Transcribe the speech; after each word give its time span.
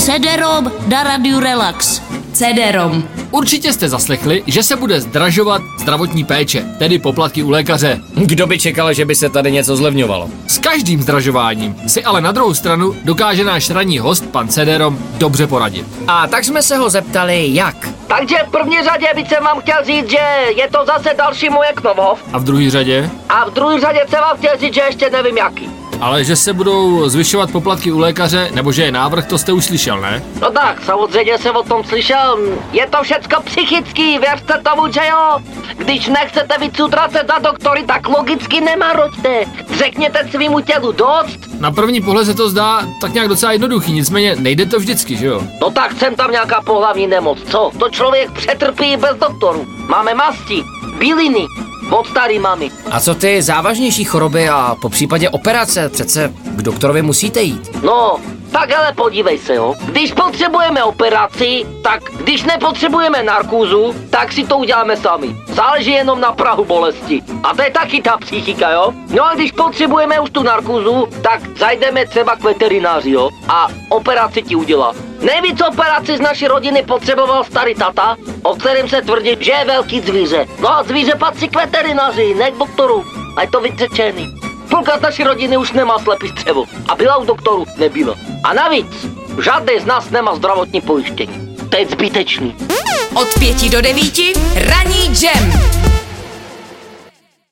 CD-ROM 0.00 0.72
na 0.88 1.02
Radio 1.02 1.40
Relax. 1.40 2.00
CD-ROM. 2.32 3.02
Určitě 3.30 3.72
jste 3.72 3.88
zaslechli, 3.88 4.42
že 4.46 4.62
se 4.62 4.76
bude 4.76 5.00
zdražovat 5.00 5.62
zdravotní 5.80 6.24
péče, 6.24 6.64
tedy 6.78 6.98
poplatky 6.98 7.42
u 7.42 7.50
lékaře. 7.50 8.00
Kdo 8.14 8.46
by 8.46 8.58
čekal, 8.58 8.92
že 8.92 9.04
by 9.04 9.14
se 9.14 9.28
tady 9.28 9.52
něco 9.52 9.76
zlevňovalo? 9.76 10.30
S 10.46 10.58
každým 10.58 11.02
zdražováním 11.02 11.76
si 11.86 12.04
ale 12.04 12.20
na 12.20 12.32
druhou 12.32 12.54
stranu 12.54 12.96
dokáže 13.04 13.44
náš 13.44 13.70
ranní 13.70 13.98
host, 13.98 14.26
pan 14.26 14.48
Cederom, 14.48 14.98
dobře 15.18 15.46
poradit. 15.46 15.86
A 16.08 16.26
tak 16.26 16.44
jsme 16.44 16.62
se 16.62 16.76
ho 16.76 16.90
zeptali, 16.90 17.54
jak. 17.54 17.88
Takže 18.06 18.36
v 18.48 18.50
první 18.50 18.76
řadě 18.82 19.06
bych 19.14 19.28
jsem 19.28 19.44
vám 19.44 19.60
chtěl 19.60 19.84
říct, 19.84 20.10
že 20.10 20.24
je 20.56 20.68
to 20.68 20.78
zase 20.86 21.14
další 21.18 21.50
moje 21.50 21.72
Knovhov. 21.74 22.18
A 22.32 22.38
v 22.38 22.44
druhé 22.44 22.70
řadě? 22.70 23.10
A 23.28 23.50
v 23.50 23.52
druhé 23.52 23.80
řadě 23.80 24.00
jsem 24.08 24.20
vám 24.20 24.36
chtěl 24.36 24.52
říct, 24.60 24.74
že 24.74 24.80
ještě 24.80 25.10
nevím 25.10 25.36
jaký. 25.36 25.79
Ale 26.00 26.24
že 26.24 26.36
se 26.36 26.52
budou 26.52 27.08
zvyšovat 27.08 27.50
poplatky 27.50 27.92
u 27.92 27.98
lékaře, 27.98 28.50
nebo 28.54 28.72
že 28.72 28.82
je 28.82 28.92
návrh, 28.92 29.26
to 29.26 29.38
jste 29.38 29.52
už 29.52 29.64
slyšel, 29.64 30.00
ne? 30.00 30.22
No 30.40 30.50
tak, 30.50 30.84
samozřejmě 30.84 31.38
jsem 31.38 31.56
o 31.56 31.62
tom 31.62 31.84
slyšel. 31.84 32.38
Je 32.72 32.86
to 32.86 33.02
všecko 33.02 33.42
psychický, 33.44 34.18
věřte 34.18 34.60
tomu, 34.70 34.92
že 34.92 35.00
jo? 35.10 35.38
Když 35.76 36.08
nechcete 36.08 36.58
víc 36.60 36.80
utracet 36.80 37.24
za 37.28 37.38
doktory, 37.38 37.82
tak 37.82 38.08
logicky 38.08 38.60
nemaroďte. 38.60 39.44
Řekněte 39.78 40.28
svýmu 40.30 40.60
tělu 40.60 40.92
dost. 40.92 41.60
Na 41.60 41.70
první 41.70 42.00
pohled 42.00 42.26
se 42.26 42.34
to 42.34 42.48
zdá 42.50 42.82
tak 43.00 43.12
nějak 43.12 43.28
docela 43.28 43.52
jednoduchý, 43.52 43.92
nicméně 43.92 44.36
nejde 44.36 44.66
to 44.66 44.78
vždycky, 44.78 45.16
že 45.16 45.26
jo? 45.26 45.42
No 45.60 45.70
tak 45.70 45.92
jsem 45.92 46.16
tam 46.16 46.30
nějaká 46.30 46.62
pohlavní 46.62 47.06
nemoc, 47.06 47.38
co? 47.50 47.70
To 47.78 47.88
člověk 47.88 48.30
přetrpí 48.30 48.96
bez 48.96 49.16
doktoru. 49.16 49.66
Máme 49.88 50.14
masti, 50.14 50.62
bíliny, 50.98 51.46
od 51.90 52.06
starý 52.06 52.38
mami. 52.38 52.70
A 52.90 53.00
co 53.00 53.14
ty 53.14 53.42
závažnější 53.42 54.04
choroby 54.04 54.48
a 54.48 54.76
po 54.82 54.88
případě 54.88 55.28
operace? 55.28 55.88
Přece 55.88 56.32
k 56.44 56.62
doktorovi 56.62 57.02
musíte 57.02 57.42
jít. 57.42 57.82
No, 57.82 58.20
tak 58.52 58.72
ale 58.72 58.92
podívej 58.92 59.38
se, 59.38 59.54
jo. 59.54 59.74
Když 59.84 60.12
potřebujeme 60.12 60.84
operaci, 60.84 61.66
tak 61.82 62.02
když 62.16 62.42
nepotřebujeme 62.42 63.22
narkózu, 63.22 63.94
tak 64.10 64.32
si 64.32 64.46
to 64.46 64.58
uděláme 64.58 64.96
sami. 64.96 65.36
Záleží 65.46 65.90
jenom 65.90 66.20
na 66.20 66.32
prahu 66.32 66.64
bolesti. 66.64 67.22
A 67.42 67.54
to 67.54 67.62
je 67.62 67.70
taky 67.70 68.02
ta 68.02 68.16
psychika, 68.16 68.70
jo. 68.70 68.92
No 69.10 69.26
a 69.26 69.34
když 69.34 69.52
potřebujeme 69.52 70.20
už 70.20 70.30
tu 70.30 70.42
narkózu, 70.42 71.08
tak 71.22 71.58
zajdeme 71.58 72.06
třeba 72.06 72.36
k 72.36 72.42
veterináři, 72.42 73.10
jo. 73.10 73.30
A 73.48 73.68
operaci 73.88 74.42
ti 74.42 74.54
udělá. 74.56 74.92
Nejvíc 75.20 75.60
operaci 75.68 76.16
z 76.16 76.20
naší 76.20 76.46
rodiny 76.48 76.82
potřeboval 76.82 77.44
starý 77.44 77.74
tata, 77.74 78.16
o 78.42 78.54
kterém 78.54 78.88
se 78.88 79.02
tvrdí, 79.02 79.36
že 79.40 79.52
je 79.52 79.64
velký 79.64 80.00
zvíře. 80.00 80.46
No 80.58 80.68
a 80.76 80.82
zvíře 80.82 81.14
patří 81.18 81.48
k 81.48 81.56
veterináři, 81.56 82.34
ne 82.34 82.50
k 82.50 82.58
doktoru. 82.58 83.04
A 83.36 83.42
je 83.42 83.48
to 83.48 83.60
vytřečený. 83.60 84.34
Půlka 84.70 84.98
z 84.98 85.00
naší 85.00 85.24
rodiny 85.24 85.56
už 85.56 85.72
nemá 85.72 85.98
slepý 85.98 86.28
střevo 86.28 86.64
a 86.88 86.94
byla 86.96 87.16
u 87.16 87.24
doktoru 87.24 87.64
nebyla. 87.76 88.14
A 88.44 88.54
navíc, 88.54 89.06
žádný 89.42 89.80
z 89.80 89.86
nás 89.86 90.10
nemá 90.10 90.34
zdravotní 90.34 90.80
pojištění. 90.80 91.56
To 91.70 91.76
je 91.76 91.86
zbytečný. 91.86 92.56
Od 93.14 93.28
pěti 93.38 93.68
do 93.68 93.82
devíti 93.82 94.32
ranní 94.54 95.14
jam. 95.22 95.59